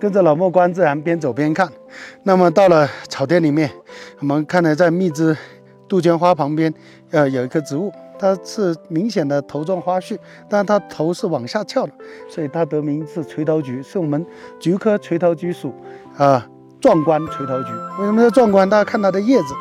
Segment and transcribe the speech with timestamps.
[0.00, 1.70] 跟着老莫观自然，边走边看。
[2.22, 3.70] 那么到了草甸里面，
[4.20, 5.36] 我们看到在蜜汁
[5.88, 6.72] 杜鹃花旁边，
[7.10, 10.18] 呃，有一棵植物，它是明显的头状花序，
[10.48, 11.92] 但它头是往下翘的，
[12.28, 14.24] 所以它得名是垂头菊，是我们
[14.58, 15.72] 菊科垂头菊属
[16.16, 16.46] 啊
[16.80, 17.70] 壮观垂头菊。
[18.00, 18.68] 为什么叫壮观？
[18.68, 19.54] 大家看它的叶子。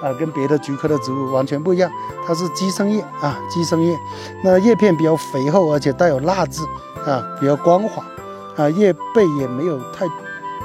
[0.00, 1.92] 啊，跟别的菊科的植物完全不一样，
[2.26, 3.94] 它是基生叶啊，基生叶，
[4.42, 6.62] 那叶片比较肥厚，而且带有蜡质
[7.04, 8.02] 啊，比较光滑
[8.56, 10.06] 啊，叶背也没有太，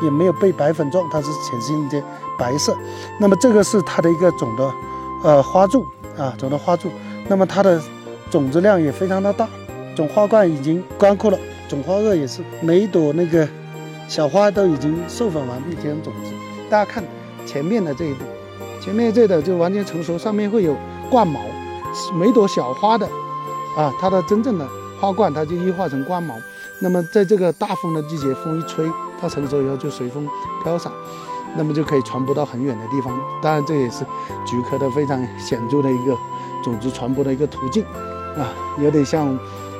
[0.03, 2.01] 也没有被白粉状，它是浅性的
[2.37, 2.75] 白色。
[3.19, 4.71] 那么这个是它的一个总的
[5.23, 5.85] 呃花柱
[6.17, 6.89] 啊，总的花柱，
[7.27, 7.81] 那么它的
[8.29, 9.47] 种子量也非常的大，
[9.95, 11.37] 总花冠已经干枯了，
[11.67, 13.47] 总花萼也是每一朵那个
[14.07, 16.31] 小花都已经授粉完毕结成种子。
[16.69, 17.03] 大家看
[17.45, 18.27] 前面的这一朵。
[18.81, 20.75] 前面这朵就完全成熟，上面会有
[21.09, 21.39] 冠毛，
[22.19, 23.07] 每朵小花的
[23.75, 24.67] 啊，它的真正的
[25.05, 26.35] 花冠它就异化成冠毛。
[26.79, 28.91] 那么在这个大风的季节，风一吹，
[29.21, 30.27] 它成熟以后就随风
[30.63, 30.91] 飘散，
[31.55, 33.15] 那么就可以传播到很远的地方。
[33.39, 34.03] 当然，这也是
[34.45, 36.17] 菊科的非常显著的一个
[36.63, 37.83] 种子传播的一个途径
[38.35, 38.49] 啊，
[38.79, 39.27] 有点像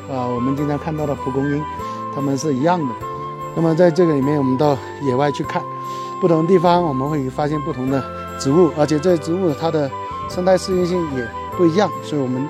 [0.10, 1.64] 啊我们经常看到的蒲公英，
[2.14, 2.94] 它们是一样的。
[3.56, 5.60] 那么在这个里面，我们到野外去看
[6.22, 8.04] 不同地方，我们会发现不同的。
[8.38, 9.90] 植物，而且这些植物它的
[10.30, 12.46] 生态适应性也不一样，所以我们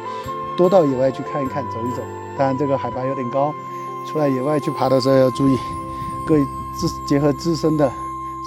[0.57, 2.01] 多到野外去看一看、走一走。
[2.37, 3.53] 当然，这个海拔有点高，
[4.07, 5.57] 出来野外去爬的时候要注意，
[6.27, 6.37] 各
[6.77, 7.91] 自结合自身的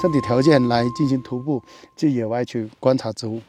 [0.00, 1.62] 身体条件来进行徒步，
[1.96, 3.40] 去野外去观察植物。